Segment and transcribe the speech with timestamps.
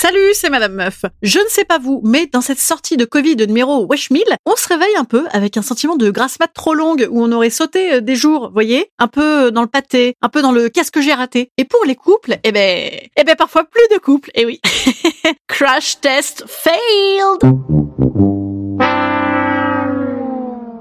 [0.00, 1.04] Salut, c'est Madame Meuf.
[1.22, 4.54] Je ne sais pas vous, mais dans cette sortie de Covid numéro Wesh 1000, on
[4.54, 7.50] se réveille un peu avec un sentiment de grasse mat trop longue où on aurait
[7.50, 10.92] sauté euh, des jours, voyez Un peu dans le pâté, un peu dans le qu'est-ce
[10.92, 11.50] que j'ai raté.
[11.58, 14.60] Et pour les couples, eh ben, eh ben parfois plus de couples, eh oui.
[15.48, 17.52] Crash test failed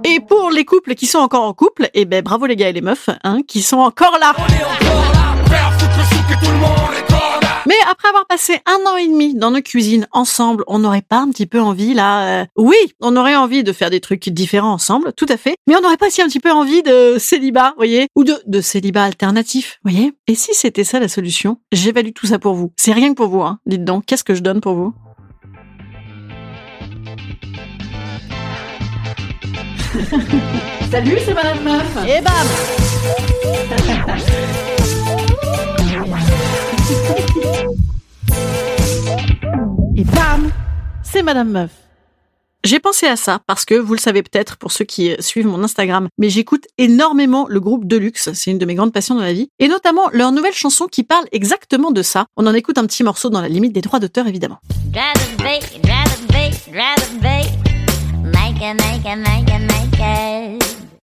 [0.05, 2.73] Et pour les couples qui sont encore en couple, eh ben bravo les gars et
[2.73, 4.35] les meufs, hein, qui sont encore là.
[6.91, 7.06] Mais
[7.97, 11.31] après avoir passé un an et demi dans nos cuisines ensemble, on n'aurait pas un
[11.31, 15.13] petit peu envie là euh, Oui, on aurait envie de faire des trucs différents ensemble,
[15.13, 15.55] tout à fait.
[15.65, 18.61] Mais on n'aurait pas aussi un petit peu envie de célibat, voyez Ou de, de
[18.61, 21.57] célibat alternatif, voyez Et si c'était ça la solution?
[21.71, 22.71] J'évalue tout ça pour vous.
[22.77, 23.57] C'est rien que pour vous, hein.
[23.65, 24.93] Dites donc, qu'est-ce que je donne pour vous?
[30.91, 32.47] Salut, c'est Madame Meuf Et bam
[41.23, 41.71] Madame Meuf?
[42.63, 45.63] J'ai pensé à ça parce que vous le savez peut-être pour ceux qui suivent mon
[45.63, 49.31] Instagram, mais j'écoute énormément le groupe Deluxe, c'est une de mes grandes passions dans la
[49.31, 52.25] vie, et notamment leur nouvelle chanson qui parle exactement de ça.
[52.35, 54.59] On en écoute un petit morceau dans la limite des droits d'auteur évidemment.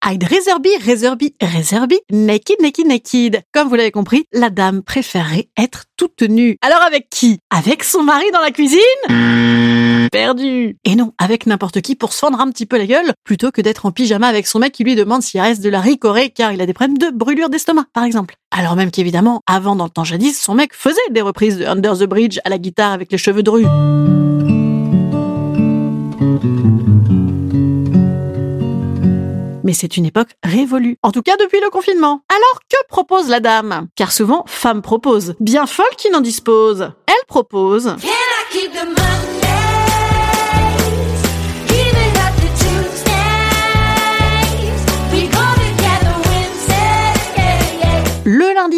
[0.06, 3.42] I'd rather be, rather be, rather be, naked, naked, naked.
[3.54, 6.58] Comme vous l'avez compris, la dame préférait être toute nue.
[6.60, 7.38] Alors avec qui?
[7.48, 8.78] Avec son mari dans la cuisine?
[10.12, 10.76] Perdu.
[10.84, 13.62] Et non, avec n'importe qui pour se fendre un petit peu la gueule, plutôt que
[13.62, 16.52] d'être en pyjama avec son mec qui lui demande s'il reste de la ricorée car
[16.52, 18.36] il a des problèmes de brûlure d'estomac, par exemple.
[18.50, 21.96] Alors même qu'évidemment, avant dans le temps jadis, son mec faisait des reprises de Under
[21.96, 24.33] the Bridge à la guitare avec les cheveux de
[29.64, 30.98] mais c'est une époque révolue.
[31.02, 32.22] En tout cas depuis le confinement.
[32.28, 33.88] Alors que propose la dame?
[33.96, 35.34] Car souvent, femme propose.
[35.40, 36.92] Bien folle qui n'en dispose.
[37.08, 37.96] Elle propose...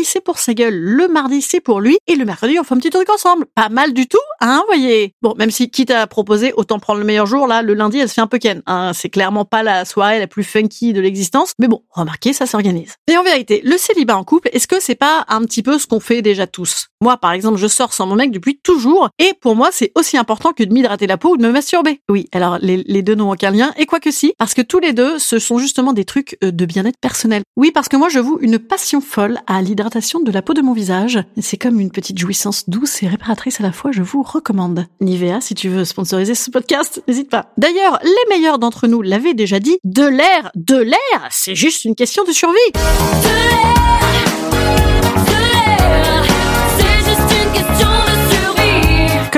[0.07, 0.75] c'est pour sa gueule.
[0.75, 1.99] Le mardi, c'est pour lui.
[2.07, 3.47] Et le mercredi, on fait un petit truc ensemble.
[3.55, 5.15] Pas mal du tout, hein, voyez.
[5.23, 8.09] Bon, même si quitte à proposer, autant prendre le meilleur jour, là, le lundi, elle
[8.09, 8.63] se fait un peu ken.
[8.67, 8.93] Hein.
[8.95, 11.53] C'est clairement pas la soirée la plus funky de l'existence.
[11.59, 12.95] Mais bon, remarquez, ça s'organise.
[13.11, 15.87] Et en vérité, le célibat en couple, est-ce que c'est pas un petit peu ce
[15.87, 16.89] qu'on fait déjà tous?
[17.03, 19.11] Moi, par exemple, je sors sans mon mec depuis toujours.
[19.19, 22.01] Et pour moi, c'est aussi important que de m'hydrater la peau ou de me masturber.
[22.09, 23.73] Oui, alors les, les deux n'ont aucun lien.
[23.77, 26.51] Et quoi que si, parce que tous les deux, ce sont justement des trucs euh,
[26.51, 27.43] de bien-être personnel.
[27.57, 30.61] Oui, parce que moi, je voue une passion folle à l'hydratation de la peau de
[30.61, 31.19] mon visage.
[31.41, 34.87] C'est comme une petite jouissance douce et réparatrice à la fois, je vous recommande.
[35.01, 37.53] Nivea, si tu veux sponsoriser ce podcast, n'hésite pas.
[37.57, 41.95] D'ailleurs, les meilleurs d'entre nous l'avaient déjà dit, de l'air, de l'air, c'est juste une
[41.95, 42.57] question de survie.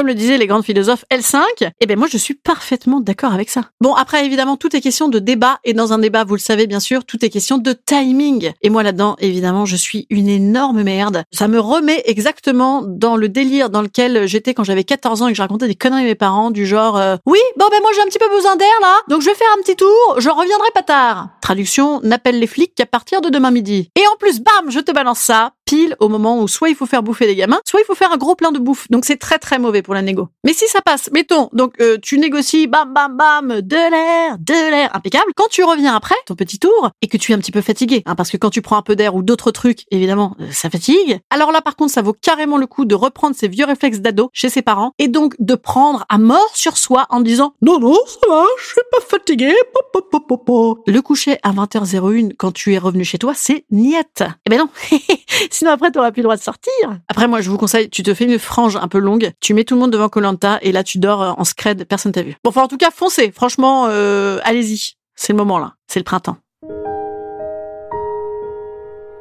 [0.08, 3.70] Le disaient les grandes philosophes L5, eh ben moi je suis parfaitement d'accord avec ça.
[3.80, 6.66] Bon après évidemment tout est question de débat et dans un débat vous le savez
[6.66, 10.82] bien sûr tout est question de timing et moi là-dedans évidemment je suis une énorme
[10.82, 11.24] merde.
[11.30, 15.32] Ça me remet exactement dans le délire dans lequel j'étais quand j'avais 14 ans et
[15.32, 17.90] que je racontais des conneries à mes parents du genre euh, oui bon ben moi
[17.94, 20.30] j'ai un petit peu besoin d'air là donc je vais faire un petit tour je
[20.30, 21.28] reviendrai pas tard.
[21.42, 23.90] Traduction n'appelle les flics qu'à partir de demain midi.
[23.94, 26.86] Et en plus bam je te balance ça pile au moment où soit il faut
[26.86, 28.88] faire bouffer les gamins, soit il faut faire un gros plein de bouffe.
[28.88, 30.28] Donc c'est très très mauvais pour la négo.
[30.42, 34.70] Mais si ça passe, mettons, donc euh, tu négocies, bam bam bam, de l'air, de
[34.70, 35.30] l'air, impeccable.
[35.36, 38.02] Quand tu reviens après ton petit tour et que tu es un petit peu fatigué,
[38.06, 40.70] hein, parce que quand tu prends un peu d'air ou d'autres trucs, évidemment, euh, ça
[40.70, 41.20] fatigue.
[41.28, 44.30] Alors là par contre, ça vaut carrément le coup de reprendre ses vieux réflexes d'ado
[44.32, 47.98] chez ses parents et donc de prendre à mort sur soi en disant non non
[48.06, 49.52] ça va, je suis pas fatigué.
[49.92, 54.24] Po, po, po, le coucher à 20h01 quand tu es revenu chez toi, c'est niette.
[54.46, 54.68] Eh ben non.
[55.58, 56.72] Sinon après t'auras plus le droit de sortir.
[57.08, 59.64] Après moi je vous conseille, tu te fais une frange un peu longue, tu mets
[59.64, 62.36] tout le monde devant Colanta et là tu dors euh, en scred, personne t'a vu.
[62.44, 66.04] Bon enfin en tout cas foncez, franchement euh, allez-y, c'est le moment là, c'est le
[66.04, 66.36] printemps.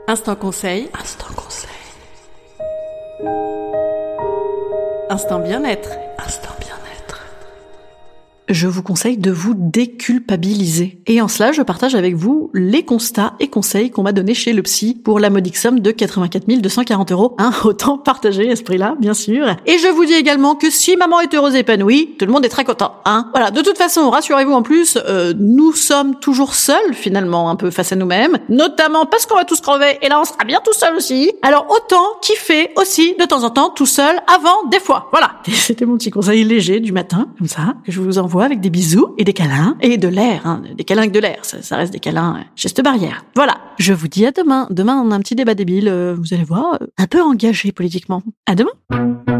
[0.07, 0.89] Instant conseil.
[1.01, 1.71] Instant conseil.
[5.09, 5.89] Instant bien-être.
[6.19, 6.66] Instant bien-être
[8.49, 11.01] je vous conseille de vous déculpabiliser.
[11.07, 14.53] Et en cela, je partage avec vous les constats et conseils qu'on m'a donnés chez
[14.53, 17.35] le psy pour la modique somme de 84 240 euros.
[17.39, 19.47] Hein, autant partager ce prix-là, bien sûr.
[19.65, 22.45] Et je vous dis également que si maman est heureuse et épanouie, tout le monde
[22.45, 22.93] est très content.
[23.05, 27.55] Hein voilà, de toute façon, rassurez-vous en plus, euh, nous sommes toujours seuls finalement, un
[27.55, 30.59] peu face à nous-mêmes, notamment parce qu'on va tous crever et là on sera bien
[30.63, 31.31] tout seul aussi.
[31.41, 35.09] Alors autant kiffer aussi de temps en temps tout seul avant des fois.
[35.11, 38.59] Voilà, c'était mon petit conseil léger du matin, comme ça, que je vous envoie avec
[38.59, 41.39] des bisous et des câlins et de l'air, hein, des câlins avec de l'air.
[41.43, 43.25] Ça, reste des câlins euh, geste barrière.
[43.35, 43.57] Voilà.
[43.77, 44.67] Je vous dis à demain.
[44.69, 45.87] Demain, on a un petit débat débile.
[45.87, 48.21] Euh, vous allez voir, euh, un peu engagé politiquement.
[48.45, 49.36] À demain.